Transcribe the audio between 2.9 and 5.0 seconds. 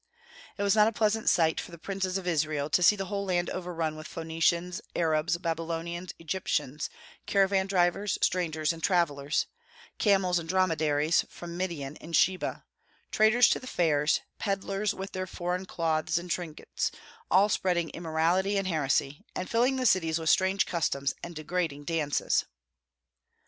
the whole land overrun with Phoenicians,